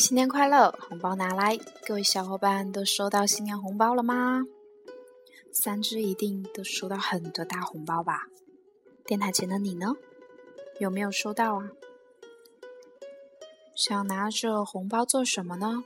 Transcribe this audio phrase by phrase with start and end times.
[0.00, 1.58] 新年快乐，红包拿来！
[1.86, 4.46] 各位小伙伴都收到新年红包了吗？
[5.52, 8.26] 三只一定都收到很多大红包吧？
[9.04, 9.92] 电台前的你呢？
[10.78, 11.68] 有没有收到啊？
[13.76, 15.84] 想拿着红包做什么呢？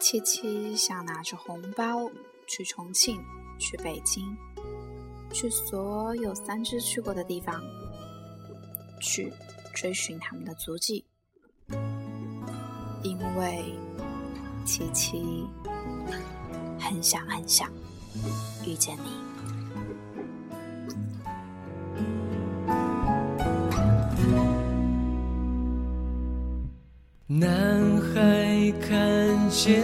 [0.00, 2.10] 七七想拿着红包
[2.48, 3.22] 去重庆，
[3.56, 4.36] 去北京，
[5.32, 7.62] 去所有三只去过的地方，
[9.00, 9.32] 去
[9.72, 11.04] 追寻他们的足迹，
[13.02, 13.74] 因为
[14.64, 15.46] 琪琪
[16.78, 17.68] 很想很想
[18.64, 19.22] 遇见你。
[27.26, 29.82] 男孩看见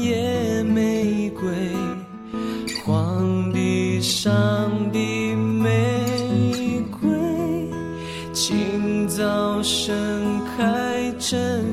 [0.00, 1.50] 野玫瑰，
[2.84, 4.70] 荒地上
[9.72, 11.69] 盛开真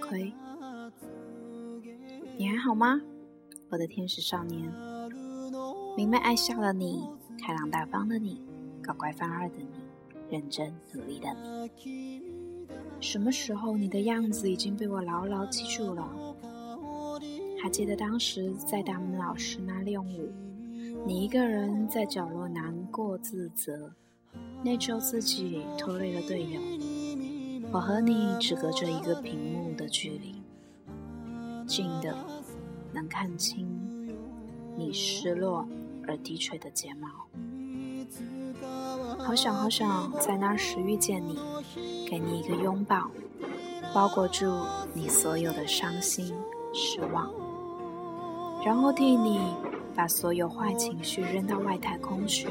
[0.00, 0.32] 亏，
[2.36, 3.00] 你还好吗？
[3.68, 4.72] 我的天使少年，
[5.96, 8.42] 明媚爱笑的你，开朗大方的你，
[8.82, 9.68] 搞怪犯二的你，
[10.30, 11.28] 认真努力的
[11.84, 12.22] 你。
[13.00, 16.08] 什么时候你的样子已经被我牢牢记住了？
[17.62, 20.32] 还记得当时在大门老师那练舞，
[21.06, 23.92] 你一个人在角落难过自责，
[24.64, 26.60] 内疚自己拖累了队友。
[27.72, 30.42] 我和你只隔着一个屏幕的距离，
[31.66, 32.14] 近的
[32.92, 33.66] 能看清
[34.76, 35.66] 你失落
[36.06, 37.08] 而低垂的睫毛。
[39.18, 41.38] 好想好想在那时遇见你，
[42.06, 43.10] 给你一个拥抱，
[43.94, 44.52] 包裹住
[44.92, 46.34] 你所有的伤心
[46.74, 47.32] 失望，
[48.62, 49.40] 然后替你
[49.94, 52.48] 把所有坏情绪扔到外太空去。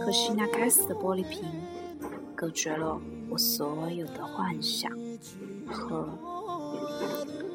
[0.00, 1.44] 可惜那该死的玻璃瓶
[2.34, 3.00] 隔绝了
[3.30, 4.90] 我所有的幻想
[5.74, 6.08] 和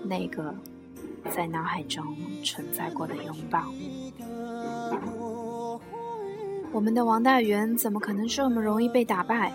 [0.04, 0.54] 那个
[1.32, 2.04] 在脑海中
[2.44, 3.64] 存在过的拥抱。
[6.72, 9.52] 我们的王大元怎么可能这么容易被打败？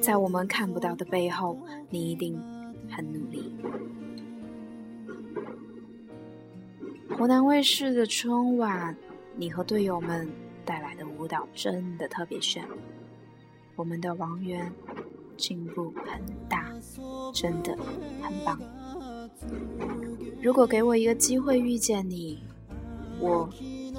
[0.00, 1.58] 在我们看不到的背后，
[1.90, 2.40] 你一定
[2.90, 3.54] 很努力。
[7.16, 8.96] 湖南卫视的春晚，
[9.36, 10.28] 你和队友们
[10.64, 12.64] 带来的舞蹈真的特别炫。
[13.74, 14.72] 我们的王源
[15.36, 16.72] 进步很大，
[17.32, 17.76] 真的
[18.22, 18.58] 很棒。
[20.42, 22.42] 如果给我一个机会遇见你，
[23.20, 23.48] 我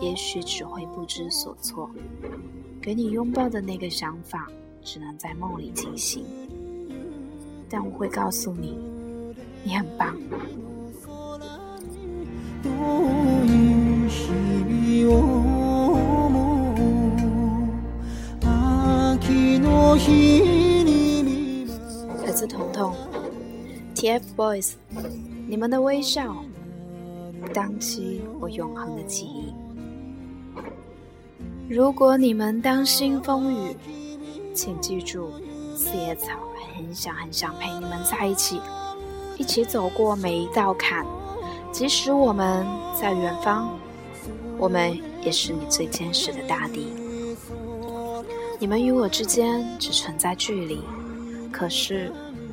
[0.01, 1.89] 也许只会不知所措。
[2.81, 4.47] 给你拥抱的那个想法，
[4.81, 6.23] 只能在梦里进行。
[7.69, 8.77] 但我会告诉你，
[9.63, 10.15] 你很棒。
[23.97, 24.73] ，TFBOYS，
[25.47, 26.35] 你们的微笑，
[27.51, 29.51] 当起我永恒的记忆。
[31.67, 33.75] 如果你们担心风雨，
[34.53, 35.31] 请记住，
[35.75, 36.27] 四叶草
[36.75, 38.61] 很想很想陪你们在一起，
[39.35, 41.03] 一起走过每一道坎。
[41.71, 42.65] 即使我们
[43.01, 43.67] 在远方，
[44.59, 46.93] 我们也是你最坚实的大地。
[48.59, 50.81] 你们与我之间只存在距离，
[51.51, 52.11] 可是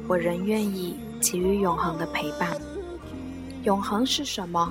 [0.08, 2.54] 我仍愿意给予永恒的陪伴。
[3.62, 4.70] 永恒是什么？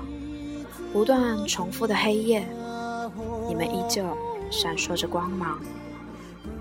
[0.94, 2.48] 不断重复的黑夜，
[3.48, 4.06] 你们依旧
[4.52, 5.60] 闪烁着光芒，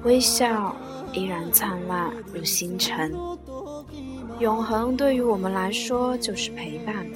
[0.04, 0.74] 微笑
[1.12, 3.14] 依然灿烂如星辰。
[4.38, 7.06] 永恒对于我们来说就是陪伴，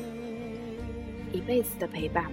[1.32, 2.30] 一辈子的陪伴。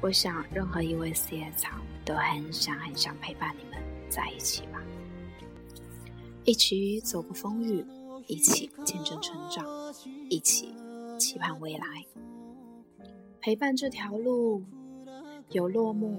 [0.00, 1.70] 我想，任何一位四叶草
[2.04, 4.80] 都很想很想陪伴你们在一起吧，
[6.44, 7.84] 一起走过风雨，
[8.26, 9.64] 一起见证成长，
[10.28, 10.74] 一起
[11.16, 11.86] 期盼未来。
[13.40, 14.64] 陪伴这条路
[15.50, 16.18] 有落寞、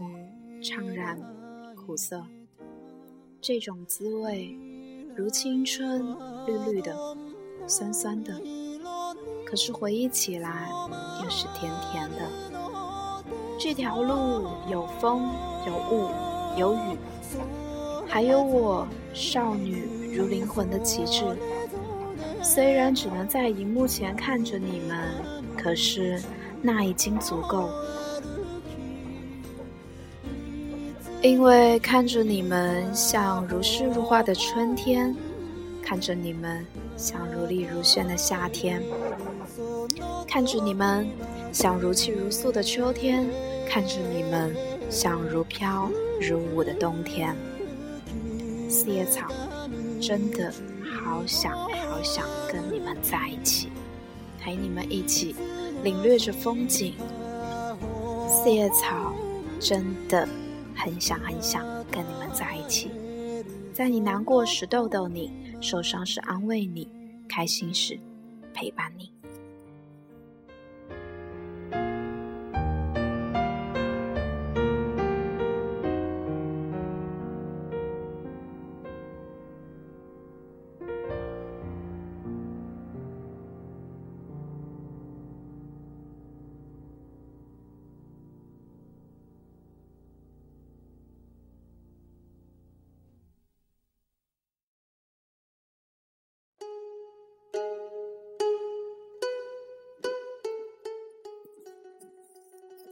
[0.61, 1.19] 怅然、
[1.75, 2.25] 苦涩，
[3.41, 4.57] 这种滋味
[5.17, 6.15] 如青春，
[6.45, 6.95] 绿绿的，
[7.67, 8.41] 酸酸的。
[9.45, 10.69] 可是回忆起来，
[11.21, 13.23] 又是甜甜的。
[13.59, 15.29] 这条路有风，
[15.65, 16.09] 有雾，
[16.57, 16.97] 有雨，
[18.07, 21.37] 还有我少女如灵魂的旗帜。
[22.49, 24.97] 虽然只能在荧幕前看着你们，
[25.57, 26.17] 可是
[26.61, 27.69] 那已经足够。
[31.21, 35.13] 因为看着你们像如诗如画的春天，
[35.83, 36.65] 看着你们
[36.95, 38.81] 像如丽如炫的夏天，
[40.25, 41.05] 看着你们
[41.51, 43.27] 像如泣如诉的秋天，
[43.67, 44.55] 看着你们
[44.89, 45.91] 像如飘
[46.21, 47.35] 如舞的冬天。
[48.69, 49.27] 四叶草，
[49.99, 50.53] 真的
[51.07, 53.69] 好想好想跟你们在一起，
[54.37, 55.33] 陪你们一起
[55.81, 56.95] 领略着风景。
[58.27, 59.13] 四叶草，
[59.57, 60.27] 真的。
[60.75, 62.91] 很想很想跟你们在一起，
[63.73, 65.31] 在你难过时逗逗你，
[65.61, 66.87] 受伤时安慰你，
[67.27, 67.97] 开心时
[68.53, 69.11] 陪伴你。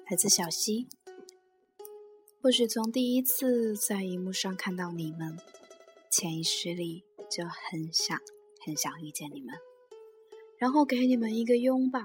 [0.09, 0.87] 来自小溪。
[2.41, 5.35] 或许从第一次在荧幕上看到你们，
[6.11, 8.19] 潜意识里就很想
[8.63, 9.55] 很想遇见你们，
[10.59, 11.99] 然后给你们一个拥抱。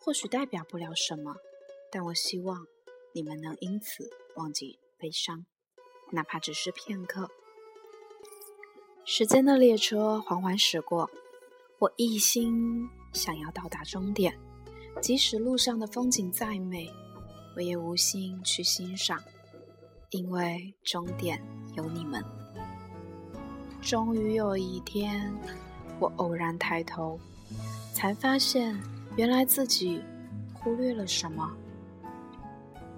[0.00, 1.36] 或许代表不了什么，
[1.92, 2.66] 但我希望
[3.14, 5.46] 你们能因此忘记悲伤，
[6.10, 7.30] 哪怕只是片刻。
[9.04, 11.08] 时间的列车缓缓驶过，
[11.78, 14.36] 我一心想要到达终点。
[15.00, 16.88] 即使路上的风景再美，
[17.56, 19.18] 我也无心去欣赏，
[20.10, 21.42] 因为终点
[21.74, 22.22] 有你们。
[23.80, 25.32] 终于有一天，
[25.98, 27.18] 我偶然抬头，
[27.92, 28.80] 才发现
[29.16, 30.00] 原来自己
[30.54, 31.50] 忽略了什么。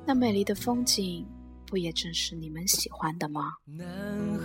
[0.05, 1.25] 那美丽的风景，
[1.67, 3.55] 不也正是你们喜欢的吗？
[3.65, 3.87] 男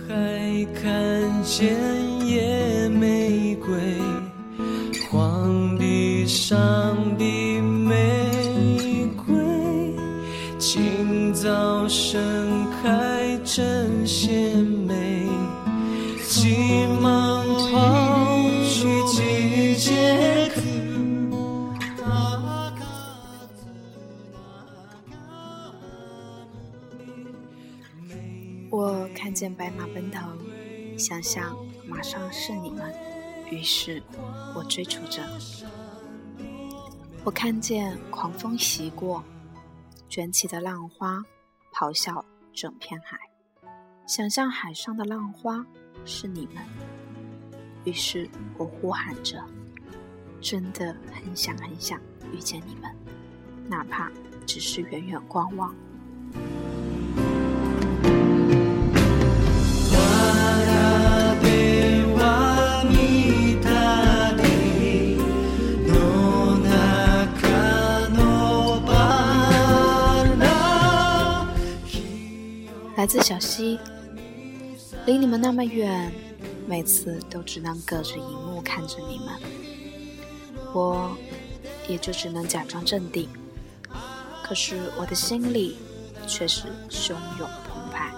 [0.08, 4.00] 孩看见野玫瑰，
[5.10, 5.78] 黄
[6.30, 7.50] 荒地上的。
[11.32, 15.26] 早盛开真鲜美，
[16.28, 18.36] 急忙跑
[18.68, 20.50] 去季节
[28.68, 30.22] 我看见白马奔腾，
[30.98, 31.56] 想象
[31.88, 32.92] 马上是你们，
[33.50, 34.02] 于是
[34.54, 35.22] 我追逐着。
[37.22, 39.22] 我看见狂风袭过。
[40.08, 41.22] 卷起的浪花，
[41.72, 43.16] 咆哮整片海。
[44.08, 45.64] 想象海上的浪花
[46.04, 46.56] 是你们，
[47.84, 48.28] 于是
[48.58, 49.40] 我呼喊着，
[50.40, 52.00] 真的很想很想
[52.32, 52.92] 遇见你们，
[53.68, 54.10] 哪怕
[54.44, 55.72] 只是远远观望。
[73.10, 73.76] 自小溪，
[75.04, 76.12] 离你们那么远，
[76.68, 79.28] 每次都只能隔着荧幕看着你们，
[80.72, 81.18] 我
[81.88, 83.28] 也就只能假装镇定，
[84.44, 85.76] 可是我的心里
[86.28, 88.12] 却是汹涌澎湃。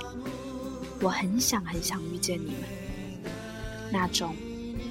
[1.01, 2.65] 我很想很想遇见你们，
[3.91, 4.37] 那种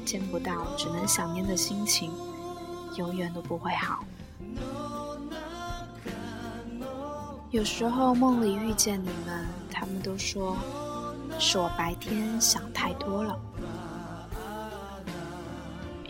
[0.04, 2.12] 见不到只能想念的心情，
[2.98, 4.04] 永远都不会好。
[7.52, 9.46] 有时候梦里遇见你们，
[9.92, 10.58] 们都说
[11.38, 13.40] 是我白天想太多了。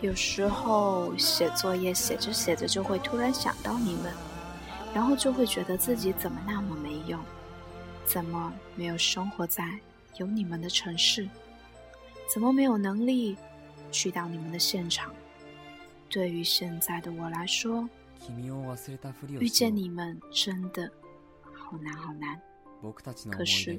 [0.00, 4.12] 有时候写作业写着写着就会突然想到你们，
[4.92, 7.20] 然后就会觉得自己怎么那么没用，
[8.04, 9.78] 怎么没有生活在
[10.16, 11.28] 有你们的城市，
[12.32, 13.36] 怎么没有能力
[13.92, 15.12] 去到你们的现场。
[16.08, 17.88] 对于现在的我来说，
[19.38, 20.90] 遇见你们真的。
[21.54, 22.40] 好难，好难。
[23.30, 23.78] 可是，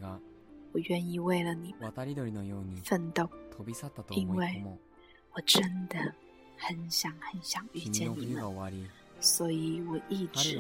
[0.71, 1.91] 我愿意为了你们
[2.83, 3.29] 奋斗，
[4.11, 4.63] 因为
[5.33, 5.99] 我真的
[6.57, 10.59] 很想很想遇见你们，所以我一直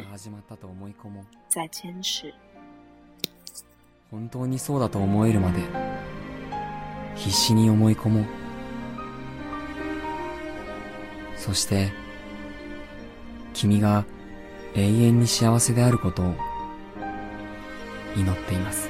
[1.49, 2.33] 在坚持。
[4.11, 5.61] 本当にそうだと思えるまで
[7.15, 8.25] 必死に思い込もう。
[11.37, 11.91] そして
[13.53, 14.05] 君が
[14.75, 16.35] 永遠に幸せであることを
[18.15, 18.89] 祈っています。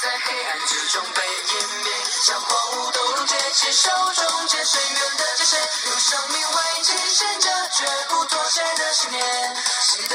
[0.00, 1.20] 在黑暗之中被，
[2.24, 3.36] 像荒芜都溶解，
[5.86, 9.22] 用生命为极限着，绝不妥协的信念，
[9.88, 10.14] 记得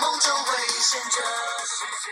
[0.00, 1.20] 梦中会现这
[1.66, 2.10] 世界。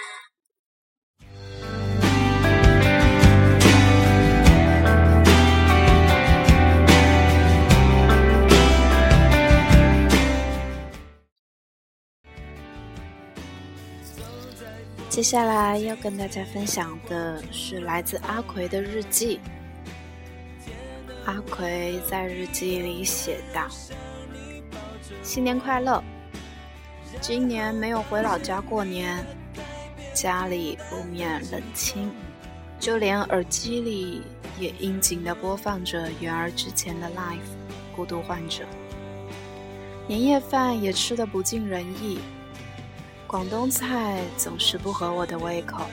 [15.09, 19.41] 接下来要跟大家分享的是来自阿奎的日记。
[21.25, 23.69] 阿奎在日记里写道
[25.23, 26.03] ：“新年快乐！
[27.21, 29.25] 今年没有回老家过年，
[30.13, 32.11] 家里不免冷清，
[32.81, 34.23] 就连耳机里
[34.59, 37.13] 也应景的播放着元儿之前的 Life
[37.97, 38.65] 《孤独患者》。
[40.09, 42.19] 年夜饭也吃得不尽人意。”
[43.29, 45.87] 广东菜总是不合我的胃口。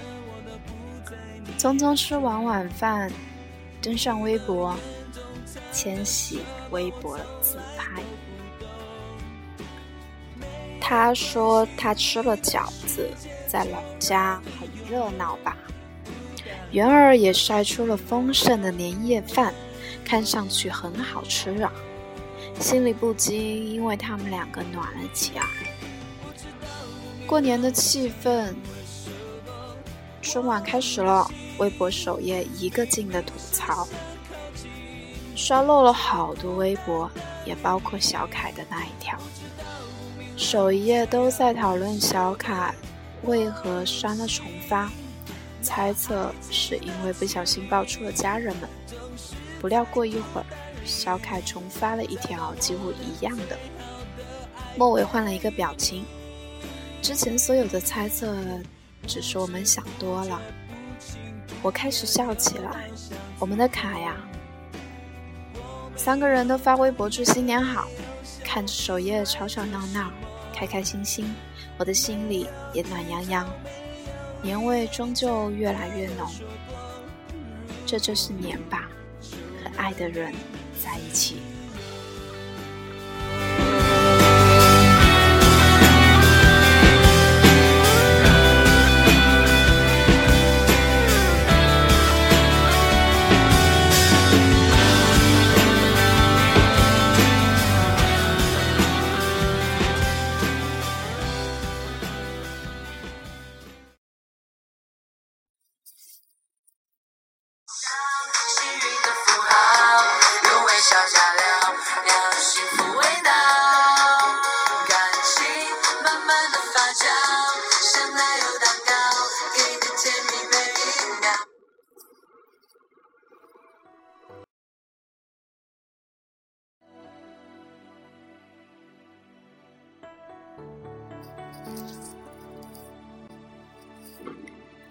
[1.58, 3.12] 匆匆吃完晚饭，
[3.82, 4.76] 登上微博，
[5.72, 6.40] 千玺
[6.72, 8.02] 微博自拍。
[10.82, 13.10] 他说他吃了饺子，
[13.48, 15.56] 在老家很热闹吧。
[16.72, 19.54] 元儿也晒出了丰盛的年夜饭，
[20.04, 21.72] 看上去很好吃啊，
[22.60, 25.44] 心里不禁因为他们两个暖了起来。
[27.28, 28.54] 过年的气氛，
[30.22, 31.30] 春晚开始了。
[31.60, 33.88] 微博首页一个劲的吐槽，
[35.40, 37.10] 刷漏了好多微博，
[37.46, 39.18] 也包括小凯的那一条。
[40.36, 42.76] 首页都在讨论小凯
[43.24, 44.92] 为何删了重发，
[45.62, 48.70] 猜测是因为不小心爆出了家人们。
[49.62, 50.46] 不料过一会儿，
[50.84, 53.58] 小凯重发了一条几乎一样的，
[54.76, 56.04] 末尾换了一个表情。
[57.02, 58.36] 之前所有的猜测，
[59.08, 60.42] 只是我们想多了。
[61.62, 62.90] 我开始笑起来。
[63.40, 64.18] 我们的卡呀，
[66.10, 67.88] 三个人都发微博祝新年好，
[68.44, 70.12] 看着首页吵吵闹闹，
[70.52, 71.36] 开开心心，
[71.78, 73.48] 我的心里也暖洋洋，
[74.42, 76.28] 年味终究越来越浓。
[77.86, 78.90] 这就是年吧，
[79.22, 80.34] 和爱的人
[80.84, 81.38] 在一起。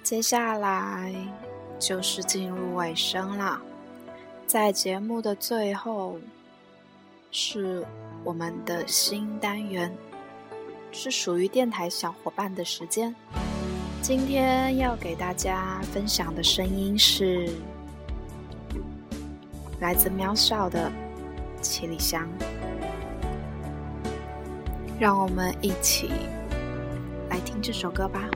[0.08, 1.12] 接下来
[1.78, 3.60] 就是进入尾声了，
[4.46, 6.18] 在节目的最后，
[7.30, 7.86] 是
[8.24, 9.94] 我们的新单元，
[10.92, 13.14] 是属于电台小伙伴的时间。
[14.00, 17.50] 今天要给大家分享的声音是
[19.78, 20.90] 来自喵少的
[21.60, 22.26] 《七里香》，
[24.98, 26.08] 让我们一起
[27.28, 28.26] 来听这首歌吧。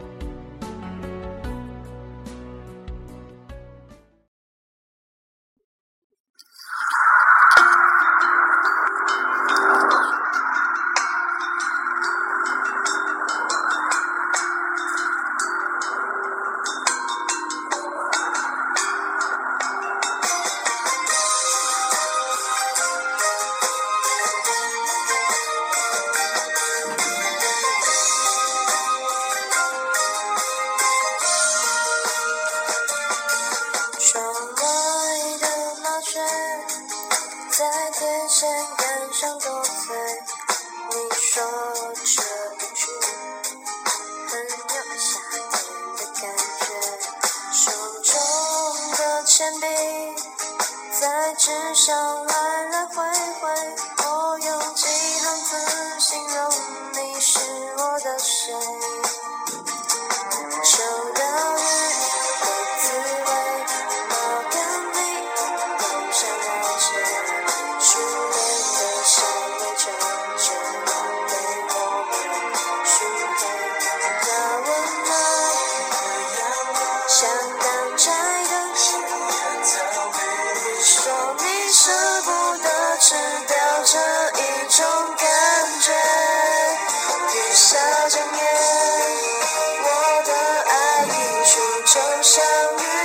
[92.63, 93.02] 就像